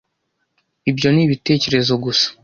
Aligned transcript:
Ibyo 0.89 1.07
ni 1.11 1.21
ibitekerezo 1.25 1.93
gusa. 2.03 2.27